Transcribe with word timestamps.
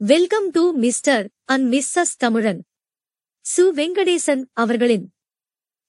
Welcome 0.00 0.50
to 0.50 0.72
mister 0.72 1.24
and 1.44 1.74
Mrs 1.74 2.12
Tamilan 2.16 2.60
Su 3.44 3.64
Venkatesan 3.76 4.42
அவர்களின் 4.52 5.04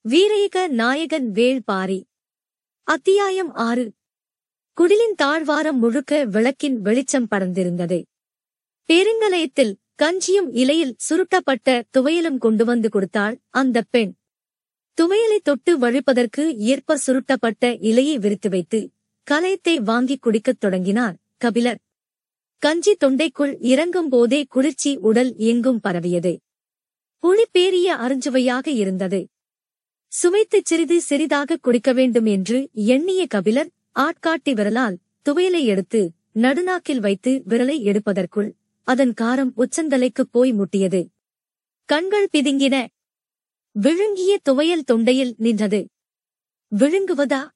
வீரயக 0.04 0.68
நாயகன் 0.72 1.28
வேள்பாரி 1.32 1.98
அத்தியாயம் 2.88 3.52
ஆறு 3.60 3.84
குடிலின் 4.78 5.16
தாழ்வாரம் 5.16 5.78
முழுக்க 5.78 6.24
விளக்கின் 6.24 6.80
வெளிச்சம் 6.80 7.28
படர்ந்திருந்தது 7.30 7.98
பெருங்கலயத்தில் 8.88 9.72
கஞ்சியும் 10.02 10.50
இலையில் 10.52 10.96
சுருட்டப்பட்ட 11.08 11.82
துவையலும் 11.98 12.38
கொண்டு 12.38 12.64
வந்து 12.64 12.88
கொடுத்தாள் 12.88 13.38
அந்தப் 13.50 13.90
பெண் 13.90 14.12
துவையலை 14.98 15.38
தொட்டு 15.42 15.78
வழிப்பதற்கு 15.78 16.44
ஏற்ப 16.66 16.98
சுருட்டப்பட்ட 17.06 17.72
இலையை 17.82 18.18
விரித்து 18.18 18.50
வைத்து 18.50 18.80
கலயத்தை 19.26 19.76
வாங்கிக் 19.82 20.22
குடிக்கத் 20.22 20.60
தொடங்கினார் 20.60 21.16
கபிலர் 21.36 21.80
கஞ்சி 22.62 22.96
தொண்டைக்குள் 23.04 23.56
இறங்கும் 23.60 24.08
போதே 24.08 24.44
குளிர்ச்சி 24.44 24.96
உடல் 24.96 25.36
எங்கும் 25.36 25.80
பரவியது. 25.80 26.40
புளிப்பேரிய 27.18 27.96
அருஞ்சுவையாக 27.96 28.68
இருந்தது. 28.68 29.28
சுவைத்துச் 30.08 30.64
சிறிது 30.64 31.00
சிறிதாக 31.00 31.56
குடிக்க 31.56 31.92
வேண்டும் 31.92 32.26
என்று 32.26 32.68
எண்ணிய 32.72 33.26
கபிலர் 33.26 33.68
ஆட்காட்டி 33.94 34.52
விரலால் 34.52 34.96
துவையலை 35.24 35.64
எடுத்து 35.64 36.12
நடுநாக்கில் 36.34 37.00
வைத்து 37.00 37.42
விரலை 37.48 37.78
எடுப்பதற்குள் 37.80 38.50
அதன் 38.82 39.14
காரம் 39.20 39.50
உச்சந்தலைக்குப் 39.56 40.30
போய் 40.30 40.52
முட்டியது. 40.52 41.08
கண்கள் 41.84 42.28
பிதுங்கின. 42.32 42.86
விழுங்கிய 43.72 44.40
துவையல் 44.48 44.84
தொண்டையில் 44.92 45.34
நின்றது. 45.36 45.88
விழுங்குவதா? 46.78 47.48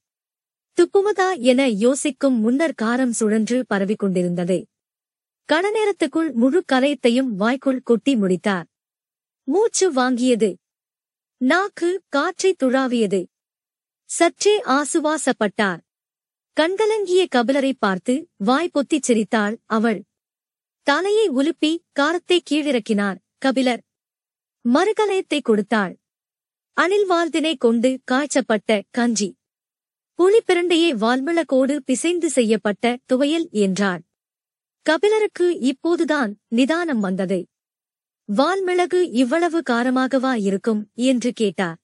துப்புவதா 0.77 1.41
என 1.41 1.69
யோசிக்கும் 1.69 2.41
முன்னர் 2.41 2.75
காரம் 2.83 3.11
சுழன்று 3.11 3.65
பரவிக் 3.67 4.05
கன 5.53 5.59
கணநேரத்துக்குள் 5.59 6.33
முழு 6.33 6.65
கலையத்தையும் 6.73 7.29
வாய்க்குள் 7.29 7.83
கொட்டி 7.83 8.17
முடித்தார். 8.17 8.67
மூச்சு 9.45 9.93
வாங்கியது. 9.93 10.57
நாக்கு 11.37 12.03
காற்றை 12.09 12.57
துழாவியது. 12.63 13.27
சற்றே 14.05 14.61
ஆசுவாசப்பட்டார். 14.61 15.79
கண்கலங்கிய 16.53 17.27
கபிலரை 17.37 17.73
பார்த்து 17.79 18.29
வாய் 18.37 18.71
பொத்திச் 18.75 19.03
சிரித்தாள் 19.03 19.59
அவள். 19.65 20.05
தலையை 20.83 21.29
உலுப்பி 21.29 21.79
காரத்தை 21.93 22.43
கீழிறக்கினார் 22.51 23.17
கபிலர். 23.39 23.83
மறுகலயத்தை 24.69 25.41
கொடுத்தாள். 25.43 25.99
அணில் 26.73 27.11
வாழ்தினை 27.11 27.57
கொண்டு 27.57 28.01
காய்ச்சப்பட்ட 28.11 28.83
கஞ்சி. 28.91 29.37
புலிப்பிரண்டையே 30.19 30.93
வால்மிளகோடு 30.95 31.77
பிசைந்து 31.77 32.31
செய்யப்பட்ட 32.31 32.99
துவையல் 33.13 33.51
என்றார் 33.51 34.06
கபிலருக்கு 34.87 35.59
இப்போதுதான் 35.61 36.39
நிதானம் 36.49 37.01
வந்தது. 37.01 37.47
வால்மிளகு 38.37 39.09
இவ்வளவு 39.13 39.63
காரமாகவா 39.71 40.33
இருக்கும்? 40.35 40.91
என்று 40.95 41.33
கேட்டார். 41.33 41.79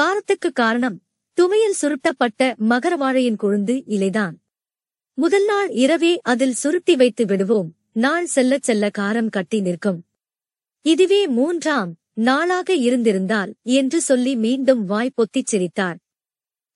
காரத்துக்கு 0.00 0.52
காரணம் 0.52 1.02
துமையில் 1.40 1.76
சுருட்டப்பட்ட 1.80 2.54
மகரவாழையின் 2.68 3.36
கொழுந்து 3.42 3.82
இலைதான். 3.88 4.34
முதல் 5.14 5.44
நாள் 5.44 5.68
இரவே 5.68 6.20
அதில் 6.20 6.52
சுருட்டி 6.52 6.96
வைத்து 6.96 7.26
விடுவோம் 7.26 7.74
நாள் 7.92 8.26
செல்லச் 8.26 8.62
செல்ல 8.62 8.90
காரம் 8.98 9.28
கட்டி 9.28 9.60
நிற்கும். 9.60 10.04
இதுவே 10.82 11.26
மூன்றாம் 11.26 11.96
நாளாக 12.12 12.74
இருந்திருந்தால் 12.74 13.54
என்று 13.62 14.00
சொல்லி 14.00 14.36
மீண்டும் 14.36 14.84
வாய் 14.84 15.12
பொத்திச் 15.14 15.46
சிரித்தார். 15.46 15.98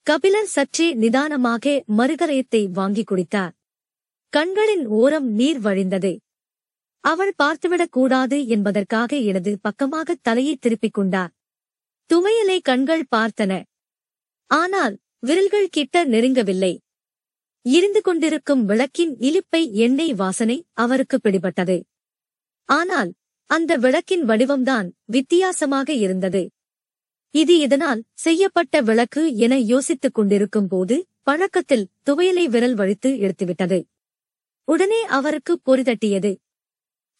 கபிலர் 0.02 0.46
சற்றே 0.46 0.94
நிதானமாக 0.94 1.84
மறுகரையத்தை 1.98 2.70
வாங்கிக் 2.70 3.06
குடித்தார். 3.06 3.57
கண்களின் 4.32 4.86
ஓரம் 4.86 5.28
நீர் 5.32 5.60
வழிந்தது. 5.60 6.18
அவள் 7.04 7.34
பார்த்துவிடக் 7.42 7.90
கூடாது 7.90 8.46
என்பதற்காக 8.46 9.16
எனது 9.16 9.58
பக்கமாக 9.62 10.16
தலையை 10.22 10.56
திருப்பிக் 10.56 10.94
கொண்டார். 10.94 11.32
துவையலை 12.10 12.58
கண்கள் 12.62 13.06
பார்த்தன. 13.16 13.62
ஆனால் 14.46 14.98
விரல்கள் 15.18 15.68
கிட்ட 15.68 16.04
நெருங்கவில்லை. 16.04 16.78
இருந்து 17.66 18.00
கொண்டிருக்கும் 18.00 18.64
விளக்கின் 18.64 19.16
இலிப்பை 19.16 19.72
எண்ணெய் 19.72 20.14
வாசனை 20.14 20.66
அவருக்கு 20.72 21.20
பிடிபட்டது. 21.24 21.82
ஆனால் 22.68 23.12
அந்த 23.50 23.76
விளக்கின் 23.76 24.24
வடிவம்தான் 24.24 24.88
வித்தியாசமாக 25.04 25.92
இருந்தது. 25.92 26.42
இது 27.34 27.58
இதனால் 27.58 28.02
செய்யப்பட்ட 28.14 28.80
விளக்கு 28.80 29.36
என 29.36 29.58
யோசித்துக் 29.58 30.14
கொண்டிருக்கும் 30.14 30.68
போது 30.68 31.06
பழக்கத்தில் 31.22 31.88
துவையலை 32.10 32.44
விரல் 32.44 32.74
வழித்து 32.74 33.10
எடுத்துவிட்டது. 33.10 33.78
உடனே 34.68 35.04
அவருக்கு 35.08 35.52
பொறிதட்டியது 35.66 36.30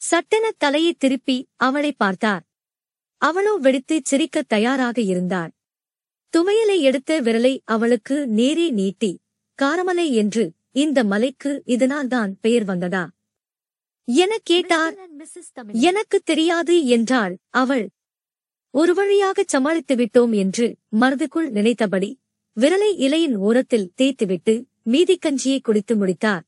சட்டென 0.00 0.50
தலையை 0.58 0.92
திருப்பி 0.94 1.36
அவளை 1.56 1.92
பார்த்தார். 1.92 2.42
அவளோ 3.22 3.52
வெடித்து 3.56 3.96
சிரிக்கத் 4.04 4.48
தயாராக 4.48 5.00
இருந்தாள் 5.00 5.50
துவையலை 6.32 6.80
எடுத்த 6.80 7.20
விரலை 7.22 7.60
அவளுக்கு 7.64 8.26
நேரே 8.28 8.70
நீட்டி 8.70 9.10
காரமலை 9.58 10.12
என்று 10.12 10.44
இந்த 10.74 11.04
மலைக்கு 11.04 11.62
இதனால்தான் 11.66 12.32
பெயர் 12.40 12.64
வந்ததா? 12.64 13.04
எனக் 14.08 14.44
கேட்டார். 14.44 14.94
எனக்கு 15.88 16.18
தெரியாது 16.20 16.86
என்றாள் 16.86 17.34
அவள். 17.54 17.86
ஒரு 18.74 18.94
வழியாகச் 18.94 19.48
சமாளித்து 19.48 19.94
விட்டோம் 19.94 20.34
என்று 20.34 20.66
மனதுக்குள் 21.00 21.48
நினைத்தபடி 21.50 22.10
விரலை 22.56 22.90
இலையின் 22.98 23.36
ஓரத்தில் 23.38 23.92
தேய்த்துவிட்டு 23.96 24.54
மீதிக்கஞ்சியை 24.86 25.58
குடித்து 25.60 25.96
முடித்தார். 25.96 26.44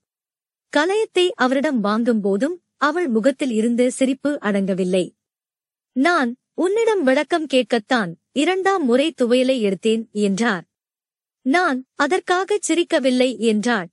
கலயத்தை 0.77 1.29
அவரிடம் 1.35 1.81
வாங்கும் 1.81 2.21
போதும் 2.21 2.63
அவள் 2.77 3.09
முகத்தில் 3.09 3.51
இருந்து 3.51 3.91
சிரிப்பு 3.91 4.39
அடங்கவில்லை. 4.43 5.11
நான் 5.93 6.37
உன்னிடம் 6.55 7.03
விளக்கம் 7.03 7.47
கேட்கத்தான் 7.47 8.15
இரண்டாம் 8.33 8.85
முறை 8.85 9.15
துவையலை 9.23 9.57
எடுத்தேன் 9.61 10.11
என்றார். 10.11 10.65
நான் 11.43 11.87
அதற்காகச் 11.95 12.73
சிரிக்கவில்லை 12.73 13.39
என்றாள். 13.39 13.89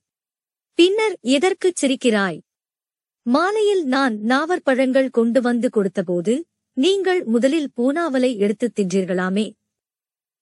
பின்னர் 0.73 1.17
எதற்குச் 1.21 1.85
சிரிக்கிறாய்? 1.85 2.39
மாலையில் 3.21 3.85
நான் 3.85 4.17
நாவற்பழங்கள் 4.17 5.09
கொண்டு 5.09 5.41
வந்து 5.41 5.69
கொடுத்தபோது 5.69 6.45
நீங்கள் 6.73 7.23
முதலில் 7.23 7.71
பூனாவலை 7.77 8.37
எடுத்துத் 8.37 8.79
தின்றீர்களாமே. 8.79 9.53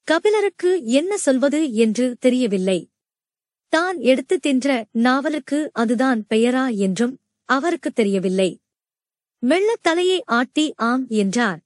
கபிலருக்கு 0.04 0.86
என்ன 0.86 1.18
சொல்வது 1.18 1.74
என்று 1.74 2.18
தெரியவில்லை. 2.20 2.90
தான் 3.76 3.98
எடுத்து 4.04 4.36
தின்ற 4.40 4.68
நாவலுக்கு 5.06 5.60
அதுதான் 5.74 6.20
பெயரா 6.30 6.66
என்றும் 6.78 7.14
அவருக்கு 7.50 7.90
தெரியவில்லை. 7.92 8.50
மெல்லத் 9.44 9.84
தலையை 9.84 10.20
ஆட்டி 10.38 10.66
ஆம் 10.90 11.06
என்றார். 11.14 11.60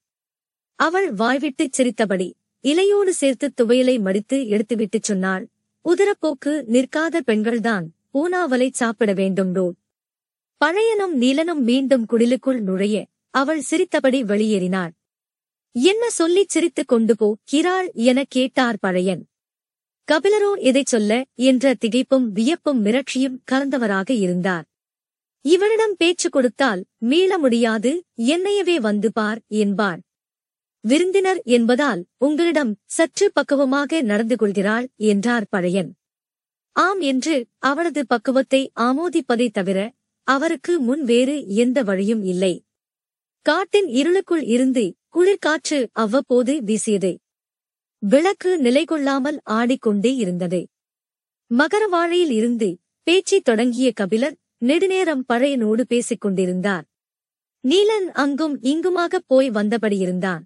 அவள் 0.79 1.07
வாய்விட்டுச் 1.13 1.75
சிரித்தபடி 1.77 2.27
இலையோடு 2.63 3.11
சேர்த்து 3.21 3.47
துவையலை 3.55 3.95
மடித்து 3.99 4.37
எடுத்துவிட்டுச் 4.47 5.07
சொன்னாள். 5.09 5.43
உதரப்போக்கு 5.85 6.53
நிற்காத 6.73 7.15
பெண்கள்தான் 7.27 7.85
பூனாவலை 8.13 8.69
சாப்பிட 8.71 9.11
வேண்டும் 9.13 9.51
ரோ 9.53 9.67
பழையனும் 10.61 11.15
நீலனும் 11.21 11.61
மீண்டும் 11.61 12.05
குடிலுக்குள் 12.09 12.61
நுழைய 12.61 12.95
அவள் 13.33 13.61
சிரித்தபடி 13.61 14.19
வெளியேறினாள். 14.23 14.93
என்ன 15.75 16.03
சொல்லிச் 16.09 16.49
சிரித்துக் 16.49 16.87
கொண்டு 16.87 17.13
போ 17.15 17.27
கிராள் 17.51 17.89
எனக் 18.07 18.29
கேட்டார் 18.29 18.79
பழையன். 18.79 19.21
கபிலரோ 20.11 20.59
இதைச் 20.59 20.85
சொல்ல 20.85 21.25
என்ற 21.33 21.75
திகைப்பும் 21.85 22.25
வியப்பும் 22.33 22.85
மிரட்சியும் 22.85 23.37
கலந்தவராக 23.51 24.11
இருந்தார். 24.11 24.65
இவனிடம் 25.41 25.95
பேச்சு 25.97 26.29
கொடுத்தால் 26.29 26.85
மீள 26.97 27.37
முடியாது 27.37 28.03
என்னையவே 28.17 28.75
வந்து 28.75 29.13
பார் 29.13 29.41
என்பார். 29.47 29.99
விருந்தினர் 30.81 31.41
என்பதால் 31.43 32.05
உங்களிடம் 32.17 32.77
சற்று 32.85 33.31
பக்குவமாக 33.31 34.01
நடந்து 34.01 34.35
கொள்கிறாள் 34.35 34.89
என்றார் 34.95 35.47
பழையன். 35.49 35.95
ஆம் 36.71 36.99
என்று 36.99 37.47
அவளது 37.57 38.07
பக்குவத்தை 38.07 38.71
ஆமோதிப்பதைத் 38.79 39.53
தவிர 39.53 39.93
அவருக்கு 40.23 40.79
முன் 40.79 41.03
வேறு 41.03 41.47
எந்த 41.47 41.83
வழியும் 41.83 42.23
இல்லை. 42.23 42.65
காட்டின் 43.41 43.87
இருளுக்குள் 43.87 44.43
இருந்து 44.43 44.95
குளிர்காற்று 45.15 45.87
அவ்வப்போது 45.91 46.63
வீசியது. 46.63 47.19
விளக்கு 48.01 48.59
நிலைகொள்ளாமல் 48.63 49.39
ஆடிக்கொண்டே 49.43 50.15
இருந்தது. 50.15 50.67
மகரவாழையில் 51.57 52.31
இருந்து 52.31 52.79
பேச்சைத் 53.03 53.43
தொடங்கிய 53.43 53.91
கபிலர் 53.91 54.35
நெடுநேரம் 54.57 55.25
பழையனோடு 55.33 55.81
பேசிக் 55.81 56.21
கொண்டிருந்தார். 56.21 56.85
நீலன் 57.67 58.11
அங்கும் 58.13 58.61
இங்குமாகப் 58.61 59.27
போய் 59.27 59.51
வந்தபடியிருந்தான் 59.51 60.39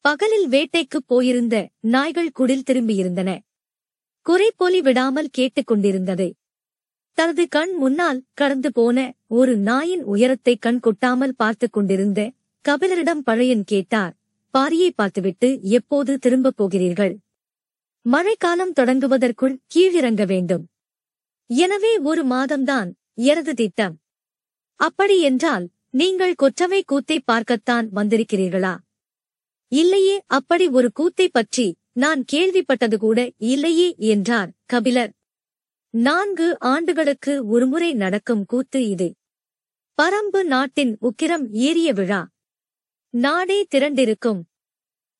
பகலில் 0.00 0.48
வேட்டைக்குப் 0.48 1.06
போயிருந்த 1.06 1.68
நாய்கள் 1.80 2.30
குடில் 2.30 2.62
திரும்பியிருந்தன. 2.70 3.38
குறைப்பொலி 4.26 4.78
விடாமல் 4.78 5.28
கேட்டுக் 5.32 5.66
கொண்டிருந்தது. 5.66 6.34
தனது 7.12 7.48
கண் 7.48 7.70
முன்னால் 7.70 8.24
கடந்து 8.34 8.72
போன 8.72 9.14
ஒரு 9.26 9.56
நாயின் 9.56 10.04
உயரத்தை 10.04 10.56
கண் 10.56 10.80
கொட்டாமல் 10.80 11.36
பார்த்துக் 11.36 11.72
கொண்டிருந்த 11.72 12.32
கபிலரிடம் 12.68 13.22
பழையன் 13.24 13.64
கேட்டார். 13.64 14.16
பாரியை 14.56 14.90
பார்த்துவிட்டு 14.94 15.48
எப்போது 15.60 16.18
திரும்பப் 16.18 16.56
போகிறீர்கள்? 16.56 17.14
மழைக்காலம் 18.06 18.72
தொடங்குவதற்குள் 18.72 19.56
கீழிறங்க 19.74 20.24
வேண்டும். 20.26 20.64
எனவே 21.50 21.98
ஒரு 21.98 22.22
மாதம்தான் 22.26 22.90
எனது 23.14 23.54
திட்டம். 23.54 23.94
அப்படி 24.80 25.16
என்றால் 25.20 25.64
நீங்கள் 25.90 26.34
கொற்றவை 26.34 26.80
கூத்தை 26.82 27.18
பார்க்கத்தான் 27.20 27.86
வந்திருக்கிறீர்களா? 27.92 28.74
இல்லையே 29.72 30.16
அப்படி 30.26 30.68
ஒரு 30.68 30.92
கூத்தை 30.92 31.26
பற்றி 31.28 31.66
நான் 31.92 32.22
கேள்விப்பட்டது 32.32 32.96
கூட 32.96 33.18
இல்லையே 33.36 33.88
என்றார் 33.96 34.50
கபிலர். 34.66 35.12
நான்கு 35.90 36.48
ஆண்டுகளுக்கு 36.58 37.34
ஒருமுறை 37.46 37.90
நடக்கும் 37.94 38.44
கூத்து 38.44 38.80
இது. 38.88 39.08
பரம்பு 39.98 40.40
நாட்டின் 40.44 40.94
உக்கிரம் 41.02 41.46
ஏறிய 41.50 41.92
விழா. 41.92 42.22
நாடே 43.10 43.66
திரண்டிருக்கும். 43.74 44.40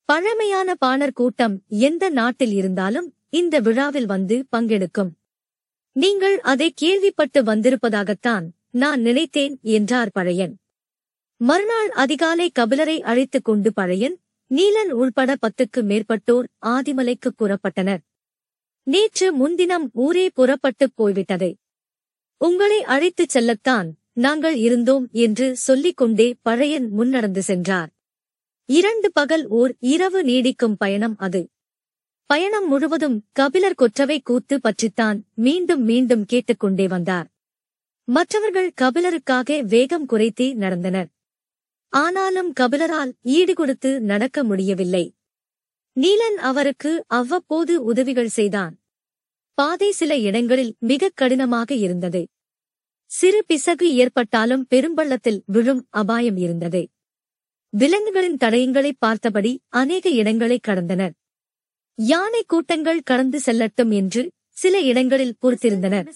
பழமையான 0.05 0.75
பாணர் 0.75 1.13
கூட்டம் 1.13 1.63
எந்த 1.69 2.09
நாட்டில் 2.09 2.53
இருந்தாலும் 2.53 3.15
இந்த 3.29 3.61
விழாவில் 3.61 4.07
வந்து 4.07 4.47
பங்கெடுக்கும். 4.57 5.11
நீங்கள் 5.93 6.41
அதை 6.41 6.73
கேள்விப்பட்டு 6.73 7.43
வந்திருப்பதாகத்தான் 7.43 8.47
நான் 8.71 9.01
நினைத்தேன் 9.01 9.59
என்றார் 9.63 10.11
பழையன். 10.11 10.59
மறுநாள் 11.37 11.91
அதிகாலை 11.91 12.51
கபிலரை 12.59 13.01
அழைத்துக் 13.01 13.45
கொண்டு 13.45 13.73
பழையன் 13.73 14.21
நீலன் 14.51 14.91
உள்பட 14.91 15.35
பத்துக்கு 15.35 15.83
மேற்பட்டோர் 15.83 16.47
ஆதிமலைக்கு 16.67 17.31
கூறப்பட்டனர் 17.39 17.99
நேற்று 18.83 19.33
முன்தினம் 19.33 19.91
ஊரே 19.93 20.31
புறப்பட்டுப் 20.31 20.93
போய்விட்டதை. 20.97 21.55
உங்களை 22.37 22.83
அழைத்துச் 22.83 23.39
செல்லத்தான் 23.39 23.91
நாங்கள் 24.17 24.57
இருந்தோம் 24.57 25.09
என்று 25.13 25.57
சொல்லிக் 25.57 25.97
கொண்டே 25.97 26.35
பழையன் 26.43 26.99
முன்னடந்து 26.99 27.39
சென்றார். 27.39 27.91
இரண்டு 28.65 29.13
பகல் 29.13 29.47
ஓர் 29.47 29.77
இரவு 29.79 30.23
நீடிக்கும் 30.23 30.75
பயணம் 30.79 31.15
அது. 31.19 31.51
பயணம் 32.27 32.69
முழுவதும் 32.69 33.25
கபிலர் 33.33 33.75
கொற்றவை 33.75 34.21
கூத்து 34.21 34.61
பற்றித்தான் 34.61 35.25
மீண்டும் 35.35 35.83
மீண்டும் 35.83 36.25
கேட்டுக்கொண்டே 36.25 36.89
வந்தார். 36.89 37.33
மற்றவர்கள் 38.05 38.73
கபிலருக்காக 38.81 39.63
வேகம் 39.63 40.09
குறைத்தே 40.09 40.55
நடந்தனர். 40.55 41.07
ஆனாலும் 41.89 42.53
கபிலரால் 42.61 43.13
ஈடுகொடுத்து 43.25 43.99
நடக்க 43.99 44.45
முடியவில்லை. 44.45 45.15
நீலன் 46.01 46.37
அவருக்கு 46.37 47.05
அவ்வப்போது 47.07 47.85
உதவிகள் 47.85 48.29
செய்தான். 48.29 48.81
பாதை 49.55 49.91
சில 49.91 50.17
இடங்களில் 50.17 50.77
மிகக் 50.79 51.17
கடினமாக 51.17 51.75
இருந்தது. 51.75 52.29
சிறு 53.07 53.45
பிசகு 53.47 53.95
ஏற்பட்டாலும் 53.95 54.67
பெரும்பள்ளத்தில் 54.71 55.43
விழும் 55.47 55.87
அபாயம் 55.91 56.37
இருந்தது. 56.37 56.89
விலங்குகளின் 57.69 58.37
தடயங்களை 58.37 58.93
பார்த்தபடி 58.99 59.61
அநேக 59.69 60.11
இடங்களை 60.11 60.61
கடந்தனர். 60.69 61.11
யானை 61.95 62.43
கூட்டங்கள் 62.47 63.03
கடந்து 63.03 63.41
செல்லட்டும் 63.47 63.93
என்று 63.93 64.33
சில 64.49 64.81
இடங்களில் 64.81 65.37
பொறுத்திருந்தனர். 65.43 66.09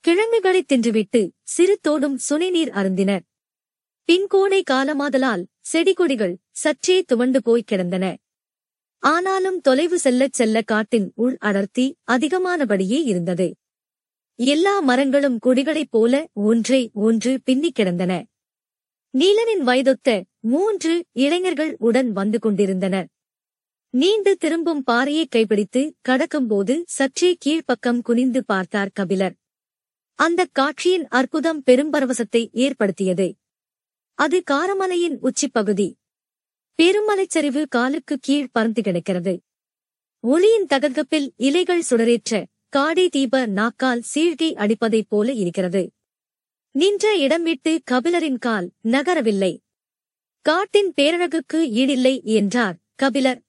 கிழங்குகளை 0.00 0.64
தின்றுவிட்டு 0.72 1.30
சிறு 1.42 1.78
தோடும் 1.88 2.18
சுனைநீர் 2.30 2.70
அருந்தினர். 2.70 3.20
பின்கோடை 4.08 4.62
காலமாதலால் 4.70 5.44
செடிகொடிகள் 5.72 6.34
சற்றே 6.50 7.02
துவண்டு 7.02 7.42
போய் 7.42 7.62
கிடந்தன. 7.62 8.16
ஆனாலும் 8.98 9.60
தொலைவு 9.60 9.98
செல்லச் 9.98 10.32
செல்ல 10.32 10.62
காட்டின் 10.62 11.12
உள் 11.14 11.36
அடர்த்தி 11.40 11.96
அதிகமானபடியே 12.10 13.02
இருந்தது. 13.04 13.56
எல்லா 14.42 14.80
மரங்களும் 14.80 15.38
கொடிகளைப் 15.46 15.90
போல 15.90 16.28
ஒன்றை 16.32 16.90
ஒன்று 16.92 17.40
பின்னிக் 17.44 17.74
கிடந்தன. 17.74 18.26
நீலனின் 19.18 19.62
வயதொத்த 19.66 20.22
மூன்று 20.38 21.04
இளைஞர்கள் 21.12 21.76
உடன் 21.78 22.12
வந்து 22.12 22.38
கொண்டிருந்தனர். 22.38 23.08
நீண்டு 23.90 24.36
திரும்பும் 24.36 24.82
பாறையை 24.82 25.26
கைப்பிடித்து 25.26 25.94
கடக்கும்போது 26.08 26.82
சற்றே 26.86 27.36
கீழ்ப்பக்கம் 27.38 28.02
குனிந்து 28.02 28.44
பார்த்தார் 28.44 28.90
கபிலர். 28.92 29.34
அந்தக் 30.14 30.50
காட்சியின் 30.52 31.08
அற்புதம் 31.08 31.62
பெரும்பரவசத்தை 31.70 32.48
ஏற்படுத்தியது. 32.52 33.36
அது 34.14 34.42
காரமலையின் 34.50 35.18
உச்சிப்பகுதி 35.22 35.92
பெருமலைச்சரிவு 36.78 37.64
காலுக்கு 37.68 38.18
கீழ் 38.20 38.48
பறந்து 38.52 38.82
கிடக்கிறது. 38.82 39.42
ஒளியின் 40.20 40.66
தகர்கப்பில் 40.66 41.28
இலைகள் 41.36 41.82
சுடரேற்ற 41.90 42.44
காடை 42.72 43.08
தீப 43.08 43.46
நாக்கால் 43.46 44.02
சீழ்கி 44.14 44.48
அடிப்பதைப் 44.54 45.08
போல 45.08 45.32
இருக்கிறது. 45.32 45.90
நின்ற 46.74 47.16
இடம் 47.16 47.42
விட்டு 47.42 47.80
கபிலரின் 47.90 48.38
கால் 48.38 48.70
நகரவில்லை. 48.84 49.58
காட்டின் 50.40 50.92
பேரழகுக்கு 50.96 51.60
ஈடில்லை 51.78 52.22
என்றார் 52.22 52.76
கபிலர். 52.94 53.40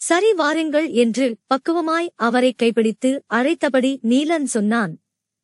சரி 0.00 0.32
வாருங்கள் 0.32 0.88
என்று 0.88 1.36
பக்குவமாய் 1.46 2.08
அவரை 2.14 2.52
கைப்பிடித்து 2.52 3.22
அழைத்தபடி 3.26 4.00
நீலன் 4.02 4.44
சொன்னான். 4.44 4.98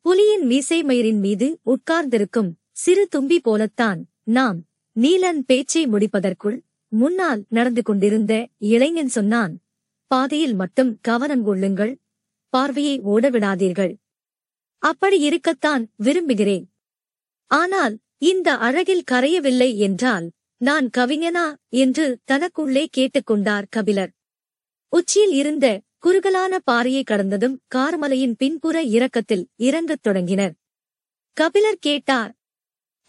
புலியின் 0.05 0.43
மீசை 0.43 0.83
மயிரின் 0.83 1.19
மீது 1.19 1.59
உட்கார்ந்திருக்கும் 1.63 2.51
சிறு 2.71 3.07
தும்பி 3.07 3.39
போலத்தான் 3.39 4.05
நாம். 4.23 4.59
நீலன் 4.95 5.39
பேச்சை 5.45 5.87
முடிப்பதற்குள் 5.87 6.59
முன்னால் 6.87 7.45
நடந்து 7.49 7.83
கொண்டிருந்த 7.83 8.47
இளைஞன் 8.57 9.07
சொன்னான். 9.07 9.55
பாதையில் 10.11 10.55
மட்டும் 10.55 10.97
கவனம் 11.01 11.43
கொள்ளுங்கள். 11.43 11.93
பார்வையை 12.49 13.01
ஓடவிடாதீர்கள். 13.01 13.93
அப்படி 14.77 15.19
இருக்கத்தான் 15.19 15.89
விரும்புகிறேன். 15.95 16.65
ஆனால் 17.51 17.99
இந்த 18.17 18.55
அழகில் 18.57 19.03
கரையவில்லை 19.11 19.75
என்றால் 19.75 20.31
நான் 20.57 20.89
கவிஞனா 20.97 21.55
என்று 21.69 22.19
தனக்குள்ளே 22.31 22.85
கேட்டுக்கொண்டார் 22.97 23.65
கபிலர். 23.69 24.11
உச்சியில் 24.93 25.31
இருந்த 25.31 25.81
குறுகலான 25.97 26.59
பாறையை 26.59 27.03
கடந்ததும் 27.03 27.61
கார்மலையின் 27.75 28.35
பின்புற 28.37 28.83
இறக்கத்தில் 28.83 29.49
இறங்கத் 29.55 30.01
தொடங்கினர். 30.01 30.53
கபிலர் 31.37 31.79
கேட்டார் 31.79 32.31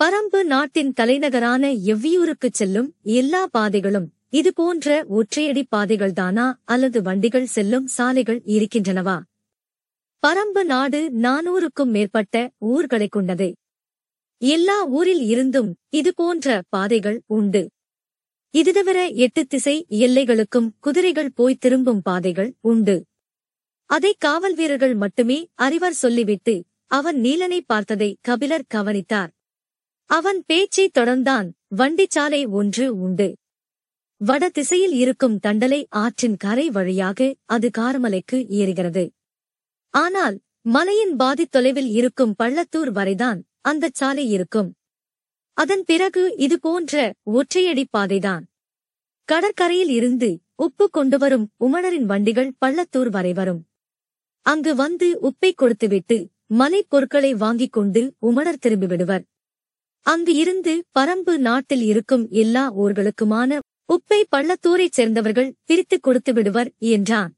பரம்பு 0.01 0.43
நாட்டின் 0.43 0.93
தலைநகரான 0.93 1.73
எவ்வியூருக்குச் 1.73 2.57
செல்லும் 2.61 2.95
எல்லா 3.03 3.47
பாதைகளும் 3.47 4.09
இது 4.31 4.53
போன்ற 4.53 5.07
ஒற்றையடி 5.11 5.63
பாதைகள்தானா? 5.77 6.53
அல்லது 6.65 7.03
வண்டிகள் 7.03 7.47
செல்லும் 7.47 7.87
சாலைகள் 7.87 8.43
இருக்கின்றனவா? 8.47 9.21
பரம்பு 10.27 10.65
நாடு 10.65 11.11
நானூறுக்கும் 11.23 11.85
மேற்பட்ட 11.85 12.51
ஊர்களைக் 12.59 13.13
கொண்டது. 13.13 13.57
எல்லா 14.39 14.87
ஊரில் 14.87 15.21
இருந்தும் 15.21 15.77
இது 15.89 16.15
போன்ற 16.15 16.63
பாதைகள் 16.69 17.23
உண்டு. 17.27 17.71
இது 18.51 18.73
தவிர 18.73 19.07
எட்டு 19.07 19.47
திசை 19.47 19.87
எல்லைகளுக்கும் 19.91 20.71
குதிரைகள் 20.81 21.33
போய் 21.33 21.55
திரும்பும் 21.55 22.03
பாதைகள் 22.03 22.55
உண்டு. 22.61 23.07
அதை 23.85 24.15
காவல் 24.19 24.55
வீரர்கள் 24.55 24.95
மட்டுமே 24.95 25.49
அறிவர் 25.55 25.93
சொல்லிவிட்டு 25.93 26.65
அவன் 26.87 27.17
நீலனை 27.17 27.61
பார்த்ததை 27.67 28.19
கபிலர் 28.21 28.65
கவனித்தார். 28.69 29.31
அவன் 30.05 30.45
பேச்சைத் 30.47 30.99
தொடர்ந்தான். 30.99 31.51
வண்டிச்சாலை 31.77 32.49
ஒன்று 32.49 33.01
உண்டு. 33.01 33.37
வட 34.21 34.49
திசையில் 34.49 34.93
இருக்கும் 34.93 35.39
தண்டலை 35.47 35.85
ஆற்றின் 35.89 36.37
கரை 36.37 36.71
வழியாக 36.71 37.35
அது 37.45 37.71
கார்மலைக்கு 37.79 38.39
ஏறுகிறது. 38.55 39.05
ஆனால் 39.95 40.37
மலையின் 40.61 41.17
பாதித் 41.17 41.51
தொலைவில் 41.51 41.91
இருக்கும் 41.91 42.35
பள்ளத்தூர் 42.43 42.91
வரைதான் 42.91 43.45
அந்தச் 43.61 43.95
சாலை 43.95 44.31
இருக்கும். 44.31 44.71
அதன் 45.57 45.85
பிறகு 45.85 46.35
இது 46.37 46.61
போன்ற 46.61 47.15
ஒற்றையடி 47.33 47.85
பாதைதான். 47.99 48.45
கடற்கரையில் 49.29 49.89
இருந்து 49.89 50.41
உப்பு 50.55 50.91
கொண்டு 50.91 51.19
வரும் 51.19 51.51
உமணரின் 51.61 52.05
வண்டிகள் 52.05 52.53
பள்ளத்தூர் 52.67 53.09
வரை 53.09 53.33
வரும். 53.33 53.63
அங்கு 54.47 54.75
வந்து 54.75 55.19
உப்பை 55.23 55.53
கொடுத்துவிட்டு 55.55 56.19
மலைப் 56.47 56.87
பொருட்களை 56.89 57.35
வாங்கிக் 57.35 57.73
கொண்டு 57.73 58.15
உமணர் 58.23 58.63
திரும்பிவிடுவர். 58.67 59.25
அங்கு 60.07 60.35
இருந்து 60.35 60.85
பரம்பு 60.99 61.37
நாட்டில் 61.37 61.83
இருக்கும் 61.83 62.29
எல்லா 62.31 62.77
ஊர்களுக்குமான 62.79 63.59
உப்பை 63.89 64.23
பள்ளத்தூரைச் 64.37 64.91
சேர்ந்தவர்கள் 64.91 65.55
பிரித்துக் 65.65 66.03
கொடுத்து 66.03 66.33
விடுவர் 66.33 66.73
என்றான். 66.79 67.37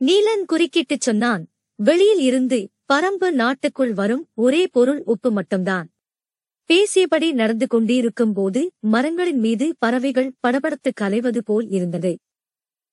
நீலன் 0.00 0.44
குறுக்கிட்டுச் 0.48 1.00
சொன்னான் 1.00 1.48
வெளியில் 1.74 2.18
இருந்து 2.18 2.70
பரம்பு 2.92 3.30
நாட்டுக்குள் 3.30 3.92
வரும் 3.92 4.28
ஒரே 4.34 4.66
பொருள் 4.66 5.02
உப்பு 5.04 5.30
மட்டும்தான். 5.30 5.92
பேசியபடி 6.70 7.32
நடந்து 7.32 7.66
கொண்டிருக்கும் 7.66 8.32
போது 8.32 8.72
மரங்களின் 8.80 9.38
மீது 9.38 9.76
பறவைகள் 9.78 10.34
படபடத்து 10.46 10.92
கலைவது 11.00 11.38
போல் 11.38 11.68
இருந்தது. 11.68 12.12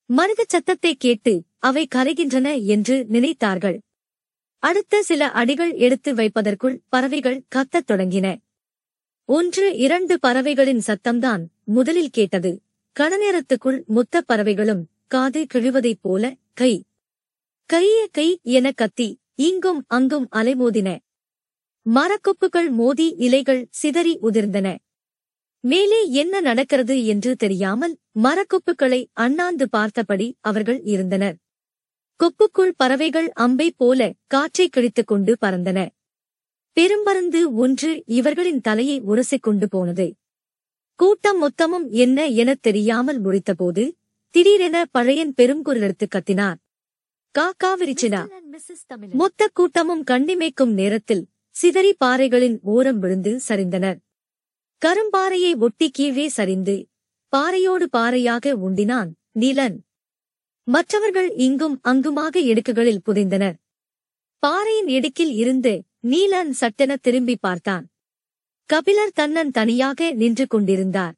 மனித 0.05 0.45
சத்தத்தை 0.47 0.95
கேட்டு 0.95 1.43
அவை 1.57 1.88
கரைகின்றன 1.95 2.65
என்று 2.65 3.05
நினைத்தார்கள். 3.09 3.77
அடுத்த 4.63 5.03
சில 5.03 5.31
அடிகள் 5.31 5.73
எடுத்து 5.73 6.13
வைப்பதற்குள் 6.13 6.81
பறவைகள் 6.89 7.43
கத்தத் 7.55 7.89
தொடங்கின. 7.91 8.38
ஒன்று 9.29 9.77
இரண்டு 9.77 10.19
பறவைகளின் 10.19 10.81
சத்தம்தான் 10.88 11.43
முதலில் 11.63 12.09
கேட்டது. 12.09 12.61
கணநேரத்துக்குள் 13.00 13.83
முத்த 13.86 14.21
பறவைகளும் 14.27 14.81
காது 15.07 15.45
கிழிவதைப் 15.53 16.00
போல 16.01 16.36
கை. 16.53 16.83
கைய 17.74 18.05
கை 18.12 18.39
என 18.43 18.71
கத்தி 18.71 19.19
இங்கும் 19.36 19.86
அங்கும் 19.88 20.27
அலைமோதின. 20.31 20.98
மரக்கொப்புகள் 21.86 22.71
மோதி 22.71 23.15
இலைகள் 23.17 23.67
சிதறி 23.69 24.19
உதிர்ந்தன. 24.19 24.77
மேலே 25.60 26.10
என்ன 26.10 26.41
நடக்கிறது 26.41 27.05
என்று 27.05 27.36
தெரியாமல் 27.36 27.98
மரக்கொப்புகளை 28.24 29.05
அண்ணாந்து 29.13 29.69
பார்த்தபடி 29.69 30.36
அவர்கள் 30.39 30.81
இருந்தனர். 30.83 31.36
கொப்புக்குள் 32.19 32.71
பறவைகள் 32.75 33.31
அம்பை 33.31 33.71
போல 33.71 34.13
காற்றை 34.27 34.69
கிழித்துக் 34.69 35.07
கொண்டு 35.07 35.38
பறந்தன. 35.41 35.89
பெரும்பருந்து 36.74 37.53
ஒன்று 37.53 38.03
இவர்களின் 38.05 38.62
தலையை 38.62 39.01
உரசிக் 39.01 39.41
கொண்டு 39.41 39.67
போனது. 39.69 40.15
கூட்டம் 41.01 41.39
மொத்தமும் 41.43 41.89
என்ன 41.89 42.27
எனத் 42.27 42.62
தெரியாமல் 42.62 43.22
முடித்தபோது 43.22 43.91
திடீரென 44.29 44.86
பழையன் 44.91 45.34
பெருங்குரலெடுத்து 45.38 46.08
கத்தினார். 46.15 46.55
காக்கா 47.39 47.70
விரிச்சினா. 47.79 48.27
மொத்த 49.13 49.50
கூட்டமும் 49.53 50.03
கண்ணிமைக்கும் 50.12 50.74
நேரத்தில் 50.74 51.27
சிதறி 51.50 51.93
பாறைகளின் 51.93 52.60
ஓரம் 52.62 53.00
விழுந்து 53.00 53.39
சரிந்தனர். 53.48 53.98
கரும்பாறையை 54.86 55.58
ஒட்டி 55.58 55.89
கீழே 55.89 56.27
சரிந்து 56.27 56.88
பாறையோடு 57.29 57.89
பாறையாக 57.89 58.55
உண்டினான் 58.55 59.10
நீலன். 59.39 59.77
மற்றவர்கள் 60.63 61.34
இங்கும் 61.36 61.79
அங்குமாக 61.81 62.39
இடுக்குகளில் 62.39 63.01
புதைந்தனர். 63.05 63.55
பாறையின் 64.39 64.88
இடுக்கில் 64.88 65.34
இருந்து 65.34 65.84
நீலன் 66.08 66.50
சட்டென 66.50 66.96
திரும்பி 66.96 67.36
பார்த்தான். 67.36 67.90
கபிலர் 68.70 69.15
தன்னன் 69.20 69.51
தனியாக 69.51 70.12
நின்று 70.12 70.48
கொண்டிருந்தார். 70.48 71.15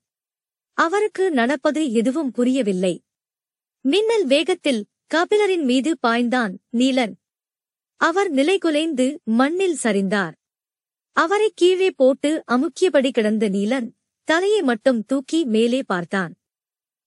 அவருக்கு 0.78 1.32
நடப்பது 1.32 1.92
எதுவும் 1.92 2.32
புரியவில்லை. 2.32 2.94
மின்னல் 3.86 4.26
வேகத்தில் 4.26 4.86
கபிலரின் 5.14 5.64
மீது 5.64 5.98
பாய்ந்தான் 6.08 6.54
நீலன். 6.74 7.14
அவர் 7.96 8.34
நிலைகுலைந்து 8.34 9.18
மண்ணில் 9.24 9.78
சரிந்தார். 9.84 10.34
அவரை 11.12 11.52
கீழே 11.56 11.92
போட்டு 11.92 12.44
அமுக்கியபடி 12.52 13.12
கிடந்த 13.12 13.50
நீலன் 13.50 13.88
தலையை 14.28 14.62
மட்டும் 14.62 15.06
தூக்கி 15.06 15.46
மேலே 15.46 15.84
பார்த்தான். 15.84 16.34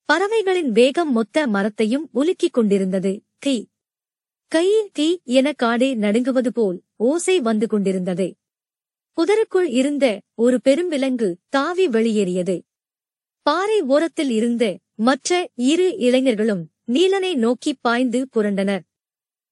பறவைகளின் 0.05 0.71
வேகம் 0.71 1.11
மொத்த 1.11 1.47
மரத்தையும் 1.47 2.09
உலுக்கிக் 2.13 2.51
கொண்டிருந்தது. 2.51 3.13
கை. 3.37 3.57
கை 4.51 4.67
தீ 4.93 5.19
என 5.23 5.53
காடே 5.63 5.89
நடுங்குவது 5.97 6.47
போல் 6.47 6.83
ஓசை 6.95 7.39
வந்து 7.39 7.67
கொண்டிருந்தது. 7.67 8.27
புதருக்குள் 9.17 9.69
இருந்த 9.71 10.21
ஒரு 10.35 10.59
பெரும்பிலங்கு 10.65 11.35
தாவி 11.49 11.87
வெளியேறியது. 11.87 12.63
பாறை 13.41 13.81
ஓரத்தில் 13.81 14.29
இருந்த 14.29 14.79
மற்ற 14.95 15.49
இரு 15.55 15.97
இளைஞர்களும் 15.97 16.71
நீலனை 16.85 17.35
நோக்கி 17.35 17.73
பாய்ந்து 17.81 18.27
புரண்டனர். 18.35 18.79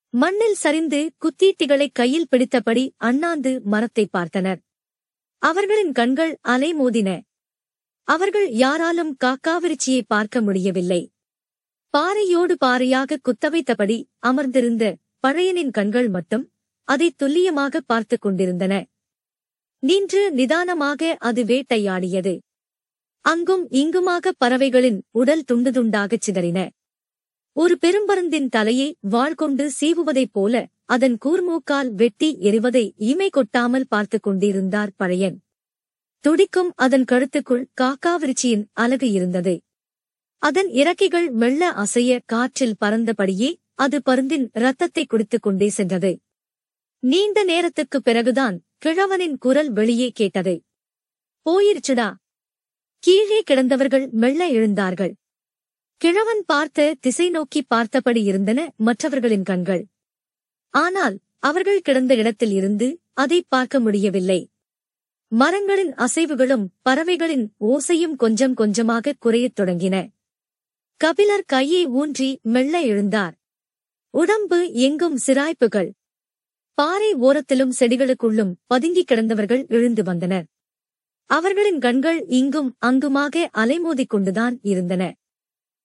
மண்ணில் 0.09 0.53
சரிந்து 0.53 1.11
குத்தீட்டிகளை 1.17 1.87
கையில் 1.91 2.27
பிடித்தபடி 2.31 2.89
அண்ணாந்து 2.97 3.61
மரத்தை 3.61 4.09
பார்த்தனர். 4.17 4.59
அவர்களின் 5.37 5.91
கண்கள் 5.91 6.37
அலைமோதின. 6.47 7.21
அவர்கள் 8.03 8.49
யாராலும் 8.49 9.17
காக்காவிருச்சியை 9.25 10.01
பார்க்க 10.07 10.41
முடியவில்லை. 10.41 11.11
பாறையோடு 11.89 12.57
பாறையாக 12.57 13.17
குத்தவைத்தபடி 13.17 14.03
அமர்ந்திருந்த 14.19 14.95
பழையனின் 15.27 15.71
கண்கள் 15.71 16.09
மட்டும் 16.09 16.51
அதை 16.83 17.11
துல்லியமாக 17.11 17.81
பார்த்துக் 17.81 18.21
கொண்டிருந்தன. 18.21 18.85
நின்று 19.85 20.31
நிதானமாக 20.31 21.15
அது 21.19 21.43
வேட்டையாடியது. 21.43 22.39
அங்கும் 23.19 23.69
இங்குமாக 23.69 24.31
பறவைகளின் 24.31 25.03
உடல் 25.11 25.43
துண்டு 25.43 25.71
துண்டாகச் 25.71 26.21
சிதறின. 26.25 26.69
ஒரு 27.53 27.77
பெரும்பருந்தின் 27.81 28.49
தலையை 28.49 28.95
வாள் 28.99 29.33
கொண்டு 29.33 29.71
சீவுவதைப் 29.81 30.31
போல 30.31 30.67
அதன் 30.85 31.17
கூர்மூக்கால் 31.25 31.89
வெட்டி 31.89 32.37
எறிவதை 32.41 32.93
இமை 32.97 33.29
கொட்டாமல் 33.29 33.87
பார்த்துக் 33.87 34.23
கொண்டிருந்தார் 34.23 34.91
பழையன். 34.95 35.43
துடிக்கும் 36.19 36.71
அதன் 36.75 37.05
கழுத்துக்குள் 37.11 37.65
காக்காவிருச்சியின் 37.81 38.65
அலகு 38.73 39.11
இருந்தது. 39.11 39.61
அதன் 40.37 40.69
இறக்கைகள் 40.69 41.29
மெல்ல 41.31 41.71
அசைய 41.71 42.19
காற்றில் 42.25 42.75
பறந்தபடியே 42.85 43.55
அது 43.73 44.01
பருந்தின் 44.05 44.49
இரத்தத்தை 44.53 45.05
குடித்துக் 45.05 45.41
கொண்டே 45.41 45.69
சென்றது. 45.69 46.19
நீண்ட 47.05 47.43
நேரத்துக்குப் 47.43 48.03
பிறகுதான் 48.03 48.63
கிழவனின் 48.85 49.37
குரல் 49.37 49.71
வெளியே 49.71 50.09
கேட்டது. 50.09 50.63
போயிருச்சுடா. 51.49 52.13
கீழே 52.99 53.43
கிடந்தவர்கள் 53.51 54.09
மெல்ல 54.09 54.49
எழுந்தார்கள். 54.51 55.13
கிழவன் 55.97 56.43
பார்த்த 56.45 56.95
திசை 56.99 57.29
நோக்கி 57.29 57.61
பார்த்தபடி 57.61 58.23
இருந்தன 58.23 58.73
மற்றவர்களின் 58.75 59.43
கண்கள். 59.43 59.85
ஆனால் 60.69 61.19
அவர்கள் 61.39 61.81
கிடந்த 61.81 62.15
இடத்தில் 62.15 62.51
இருந்து 62.51 62.99
அதை 63.13 63.45
பார்க்க 63.47 63.79
முடியவில்லை. 63.79 64.49
மரங்களின் 65.27 65.93
அசைவுகளும் 65.93 66.65
பறவைகளின் 66.81 67.53
ஓசையும் 67.59 68.15
கொஞ்சம் 68.15 68.53
கொஞ்சமாக 68.53 69.13
குறையத் 69.19 69.59
தொடங்கின. 69.59 70.07
கபிலர் 70.97 71.43
கையை 71.43 71.85
ஊன்றி 71.85 72.39
மெல்ல 72.41 72.83
எழுந்தார். 72.83 73.33
உடம்பு 74.09 74.73
எங்கும் 74.73 75.19
சிராய்ப்புகள். 75.27 75.91
பாறை 76.75 77.13
ஓரத்திலும் 77.13 77.71
செடிகளுக்குள்ளும் 77.79 78.53
பதுங்கிக் 78.67 79.11
கிடந்தவர்கள் 79.11 79.67
எழுந்து 79.67 80.03
வந்தனர். 80.03 80.45
அவர்களின் 81.25 81.79
கண்கள் 81.79 82.25
இங்கும் 82.25 82.75
அங்குமாக 82.79 83.49
அலைமோதிக் 83.53 84.07
கொண்டுதான் 84.07 84.59
இருந்தன. 84.61 85.15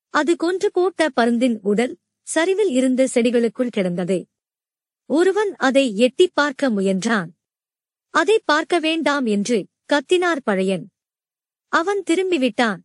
அது 0.08 0.36
கொன்று 0.36 0.70
போட்ட 0.70 1.08
பருந்தின் 1.16 1.58
உடல் 1.62 1.98
சரிவில் 2.22 2.68
இருந்த 2.68 3.08
செடிகளுக்குள் 3.14 3.68
கிடந்தது. 3.68 4.26
ஒருவன் 5.06 5.56
அதை 5.56 5.96
எட்டிப் 5.96 6.34
பார்க்க 6.34 6.70
முயன்றான். 6.70 7.28
அதை 8.10 8.42
பார்க்க 8.44 8.78
வேண்டாம் 8.78 9.26
என்று 9.26 9.66
கத்தினார் 9.92 10.40
பழையன். 10.44 10.90
அவன் 11.68 12.02
திரும்பிவிட்டான். 12.10 12.78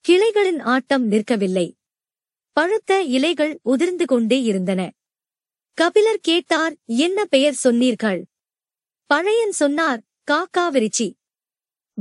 கிளைகளின் 0.00 0.60
ஆட்டம் 0.60 1.10
நிற்கவில்லை. 1.10 1.72
பழுத்த 2.52 3.02
இலைகள் 3.02 3.58
உதிர்ந்து 3.62 4.06
கொண்டே 4.06 4.42
இருந்தன. 4.42 4.92
கபிலர் 5.78 6.18
கேட்டார் 6.20 6.76
என்ன 6.86 7.24
பெயர் 7.24 7.54
சொன்னீர்கள்? 7.54 8.26
பழையன் 9.06 9.52
சொன்னார் 9.52 10.02
காக்காவிரிச்சி 10.30 11.12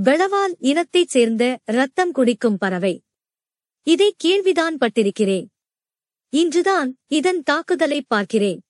வெளவால் 0.04 0.56
இனத்தைச் 0.60 1.08
சேர்ந்த 1.08 1.60
ரத்தம் 1.66 2.12
குடிக்கும் 2.12 2.58
பறவை. 2.58 3.04
இதை 3.84 4.14
கேள்விதான் 4.18 4.78
பட்டிருக்கிறேன் 4.78 5.46
இன்றுதான் 6.30 6.98
இதன் 7.08 7.44
தாக்குதலை 7.44 8.02
பார்க்கிறேன். 8.02 8.62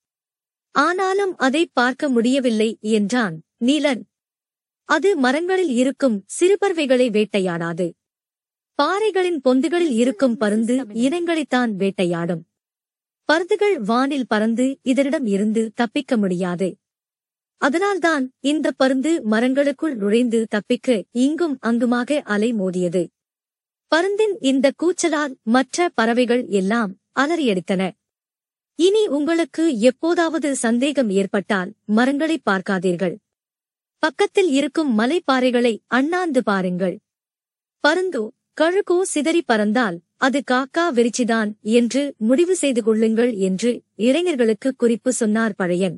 ஆனாலும் 0.72 1.38
அதை 1.38 1.70
பார்க்க 1.74 2.10
முடியவில்லை 2.10 2.78
என்றான் 2.82 3.42
நீலன். 3.60 4.02
அது 4.84 5.16
மரங்களில் 5.16 5.70
இருக்கும் 5.70 6.26
சிறுபறவைகளை 6.40 7.10
வேட்டையாடாது. 7.10 7.92
பாறைகளின் 8.76 9.42
பொந்துகளில் 9.50 9.94
இருக்கும் 9.94 10.38
பருந்து 10.38 10.78
இனங்களைத்தான் 10.78 11.76
வேட்டையாடும். 11.76 12.47
பருந்துகள் 13.30 13.78
வானில் 13.80 14.28
பறந்து 14.28 14.66
இதனிடம் 14.84 15.26
இருந்து 15.26 15.72
தப்பிக்க 15.76 16.18
முடியாது. 16.18 16.68
அதனால்தான் 17.62 18.26
இந்த 18.40 18.68
பருந்து 18.72 19.12
மரங்களுக்குள் 19.30 19.96
நுழைந்து 19.96 20.40
தப்பிக்க 20.48 20.98
இங்கும் 21.12 21.56
அங்குமாக 21.60 22.20
அலை 22.26 22.50
மோதியது. 22.54 23.04
பருந்தின் 23.92 24.36
இந்த 24.42 24.72
கூச்சலால் 24.84 25.34
மற்ற 25.44 25.88
பறவைகள் 25.94 26.44
எல்லாம் 26.60 26.92
அலறியடித்தன 27.20 27.84
இனி 28.80 29.04
உங்களுக்கு 29.08 29.64
எப்போதாவது 29.80 30.56
சந்தேகம் 30.56 31.10
ஏற்பட்டால் 31.10 31.70
மரங்களை 31.86 32.38
பார்க்காதீர்கள். 32.50 33.16
பக்கத்தில் 34.04 34.50
இருக்கும் 34.50 34.92
மலைப்பாறைகளை 35.00 35.74
அண்ணாந்து 35.88 36.44
பாருங்கள். 36.44 36.98
பருந்தோ 37.84 38.24
கழுகோ 38.62 38.98
சிதறி 39.14 39.42
பறந்தால் 39.42 39.98
அது 40.22 40.44
காக்கா 40.52 40.86
விரிச்சிதான் 40.92 41.50
என்று 41.62 42.14
முடிவு 42.18 42.56
செய்து 42.56 42.84
கொள்ளுங்கள் 42.84 43.34
என்று 43.34 43.82
இளைஞர்களுக்கு 43.96 44.76
குறிப்பு 44.76 45.12
சொன்னார் 45.12 45.56
பழையன். 45.56 45.98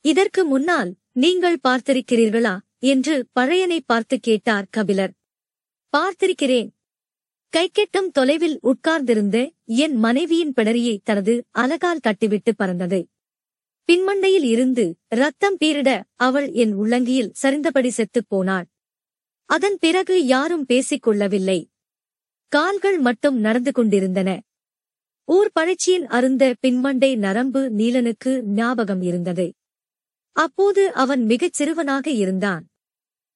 இதற்கு 0.00 0.44
முன்னால் 0.44 0.94
நீங்கள் 1.12 1.58
பார்த்திருக்கிறீர்களா 1.68 2.58
என்று 2.78 3.26
பழையனை 3.40 3.78
பார்த்து 3.86 4.20
கேட்டார் 4.20 4.66
கபிலர். 4.70 5.12
பார்த்திருக்கிறேன். 5.92 6.70
கைக்கெட்டும் 7.52 8.08
தொலைவில் 8.12 8.58
உட்கார்ந்திருந்த 8.60 9.52
என் 9.64 9.96
மனைவியின் 9.96 10.52
பிடரியை 10.56 10.98
தனது 11.04 11.44
அலகால் 11.58 12.04
தட்டிவிட்டு 12.06 12.52
பறந்தது. 12.56 13.00
பின்மண்டையில் 13.88 14.44
இருந்து 14.44 14.84
ரத்தம் 15.08 15.56
பீரிட 15.60 16.02
அவள் 16.14 16.52
என் 16.52 16.74
உள்ளங்கியில் 16.78 17.32
சரிந்தபடி 17.42 17.88
செத்துப் 17.88 18.28
போனாள். 18.28 18.66
அதன் 19.44 19.78
பிறகு 19.78 20.26
யாரும் 20.26 20.66
பேசிக் 20.66 21.02
கொள்ளவில்லை. 21.02 21.70
கால்கள் 22.48 22.98
மட்டும் 22.98 23.38
நடந்து 23.38 23.72
கொண்டிருந்தன. 23.72 24.40
ஊர் 25.24 25.50
பழச்சியின் 25.60 26.06
அருந்த 26.08 26.54
பின்மண்டை 26.62 27.16
நரம்பு 27.16 27.70
நீலனுக்கு 27.76 28.42
ஞாபகம் 28.42 29.02
இருந்தது. 29.02 29.54
அப்போது 30.32 30.92
அவன் 30.92 31.24
மிகச் 31.24 31.52
சிறுவனாக 31.52 32.10
இருந்தான். 32.10 32.66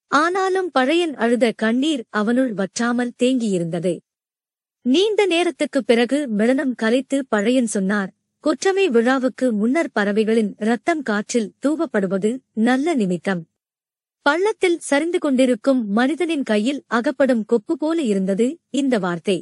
ஆனாலும் 0.06 0.70
பழையன் 0.70 1.14
அழுத 1.14 1.52
கண்ணீர் 1.56 2.04
அவனுள் 2.10 2.52
வற்றாமல் 2.52 3.12
தேங்கியிருந்தது. 3.22 3.98
நீண்ட 4.82 5.26
நேரத்துக்குப் 5.26 5.86
பிறகு 5.86 6.28
மிளனம் 6.38 6.74
கலைத்து 6.74 7.26
பழையன் 7.26 7.66
சொன்னார் 7.66 8.12
குற்றமை 8.44 8.86
விழாவுக்கு 8.86 9.52
முன்னர் 9.52 9.92
பறவைகளின் 9.92 10.54
ரத்தம் 10.58 11.02
காற்றில் 11.02 11.52
தூவப்படுவது 11.66 12.38
நல்ல 12.52 12.94
நிமித்தம். 12.94 13.49
பள்ளத்தில் 14.26 14.78
சரிந்து 14.78 15.18
கொண்டிருக்கும் 15.18 15.80
மனிதனின் 15.88 16.42
கையில் 16.42 16.80
அகப்படும் 16.86 17.44
கொப்பு 17.44 17.74
போல 17.76 18.02
இருந்தது 18.02 18.46
இந்த 18.70 18.98
வார்த்தை. 18.98 19.36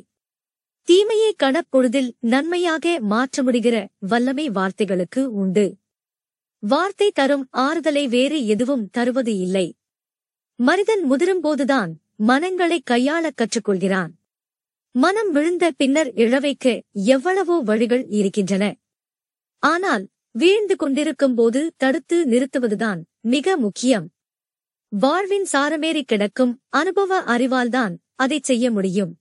தீமையை 0.88 1.32
கணப்பொழுதில் 1.42 2.10
நன்மையாக 2.24 3.00
மாற்ற 3.00 3.42
முடிகிற 3.42 3.76
வல்லமை 3.98 4.46
வார்த்தைகளுக்கு 4.50 5.22
உண்டு. 5.42 5.66
வார்த்தை 6.62 7.08
தரும் 7.10 7.44
ஆறுதலை 7.56 8.04
வேறு 8.08 8.46
எதுவும் 8.46 8.84
தருவது 8.90 9.38
இல்லை. 9.38 9.66
மனிதன் 10.58 11.02
முதிரும்போதுதான் 11.10 11.90
மனங்களை 12.20 12.78
கையாளக் 12.90 13.38
கற்றுக்கொள்கிறான். 13.40 14.12
மனம் 14.94 15.30
விழுந்த 15.30 15.64
பின்னர் 15.70 16.10
இழவைக்க 16.14 16.66
எவ்வளவோ 16.92 17.56
வழிகள் 17.60 18.04
இருக்கின்றன. 18.10 18.64
ஆனால் 19.62 20.04
வீழ்ந்து 20.30 20.74
கொண்டிருக்கும்போது 20.76 21.60
தடுத்து 21.76 22.16
நிறுத்துவதுதான் 22.28 23.00
மிக 23.26 23.56
முக்கியம். 23.56 24.06
வாழ்வின் 24.92 25.46
சாரமேறி 25.52 26.02
கிடக்கும் 26.02 26.60
அனுபவ 26.68 27.20
அறிவால்தான் 27.22 27.94
அதைச் 28.14 28.44
செய்ய 28.44 28.70
முடியும். 28.70 29.18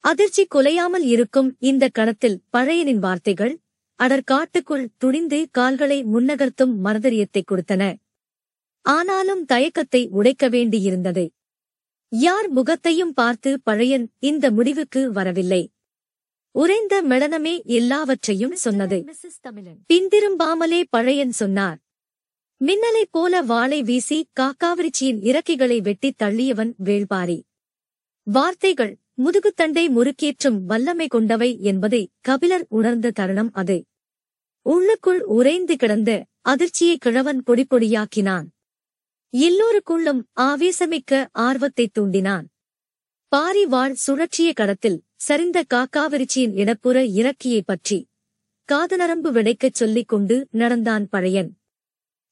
அதிர்ச்சி 0.00 0.46
குலையாமல் 0.54 1.04
இருக்கும் 1.04 1.56
இந்த 1.58 1.88
கணத்தில் 1.88 2.42
பழையனின் 2.52 2.98
வார்த்தைகள் 2.98 3.58
அடற்காட்டுக்குள் 3.98 4.86
துணிந்து 4.96 5.48
கால்களை 5.50 6.04
முன்னகர்த்தும் 6.04 6.74
மனதரியத்தை 6.84 7.42
கொடுத்தன. 7.42 7.94
ஆனாலும் 8.80 9.44
தயக்கத்தை 9.44 10.08
உடைக்க 10.08 10.48
வேண்டியிருந்தது. 10.48 11.30
யார் 12.08 12.48
முகத்தையும் 12.48 13.14
பார்த்து 13.14 13.60
பழையன் 13.62 14.10
இந்த 14.18 14.50
முடிவுக்கு 14.50 15.12
வரவில்லை. 15.12 15.72
உறைந்த 16.50 17.02
மெளனமே 17.02 17.64
எல்லாவற்றையும் 17.64 18.56
சொன்னது. 18.56 19.04
பின்திரும்பாமலே 19.92 20.82
பழையன் 20.90 21.32
சொன்னார். 21.32 21.78
மின்னலைப் 22.60 23.10
போல 23.10 23.42
வாளை 23.42 23.82
வீசி 23.82 24.28
காக்காவிரிச்சியின் 24.40 25.20
இறக்கைகளை 25.22 25.80
வெட்டித் 25.80 26.22
தள்ளியவன் 26.22 26.74
வேள்பாரி. 26.84 27.42
வார்த்தைகள் 28.22 28.98
முதுகுத்தண்டை 29.16 29.88
முறுக்கேற்றும் 29.88 30.62
வல்லமை 30.64 31.06
கொண்டவை 31.06 31.60
என்பதை 31.60 32.10
கபிலர் 32.20 32.66
உணர்ந்த 32.68 33.10
தருணம் 33.10 33.50
அது. 33.52 33.84
உள்ளுக்குள் 34.62 35.22
உறைந்து 35.22 35.76
கிடந்த 35.76 36.26
அதிர்ச்சியை 36.40 36.96
கிழவன் 36.96 37.42
பொடிப்பொடியாக்கினான் 37.46 38.46
எல்லோருக்குள்ளும் 39.32 40.22
ஆவேசமிக்க 40.40 41.26
ஆர்வத்தைத் 41.38 41.98
தூண்டினான். 41.98 42.44
பாரி 43.28 43.66
வாழ் 43.66 43.94
சுழற்சிய 43.94 44.52
கடத்தில் 44.52 45.00
சரிந்த 45.28 45.62
காக்காவிரிச்சியின் 45.74 46.54
இடப்புற 46.54 47.04
இறக்கியைப் 47.04 47.66
பற்றி 47.66 48.06
காதநரம்பு 48.72 49.32
விடைக்கச் 49.32 49.74
சொல்லிக் 49.74 50.08
கொண்டு 50.08 50.46
நடந்தான் 50.50 51.08
பழையன். 51.08 51.58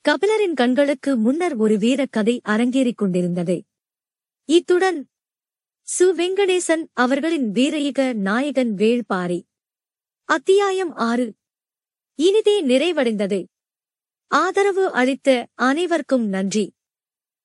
கபிலரின் 0.09 0.54
கண்களுக்கு 0.54 1.16
முன்னர் 1.16 1.56
ஒரு 1.56 1.76
வீரக் 1.76 2.11
கதை 2.11 2.40
அரங்கேறிக் 2.49 2.94
கொண்டிருந்தது. 2.94 3.64
இத்துடன் 4.44 5.09
சு. 5.99 6.02
வெங்கடேசன் 6.02 6.85
அவர்களின் 6.92 7.52
வீரயுக 7.52 8.12
நாயகன் 8.12 8.75
வேள்பாரி. 8.75 9.42
அத்தியாயம் 10.25 10.94
ஆறு. 10.94 11.35
இனிதே 12.14 12.64
நிறைவடைந்தது. 12.64 13.44
ஆதரவு 14.26 14.92
அளித்த 14.92 15.47
அனைவருக்கும் 15.54 16.26
நன்றி. 16.26 16.73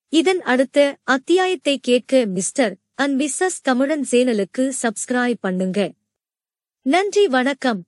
இதன் 0.09 0.41
அடுத்த 0.41 0.97
அத்தியாயத்தை 1.03 1.79
கேட்க 1.79 2.25
மிஸ்டர் 2.25 2.77
அண்ட் 2.95 3.21
மிஸ்ஸஸ் 3.21 3.61
தமிழன் 3.61 4.05
சேனலுக்கு 4.11 4.71
சப்ஸ்கிரைப் 4.81 5.37
பண்ணுங்க. 5.39 5.93
நன்றி 6.81 7.27
வணக்கம். 7.27 7.85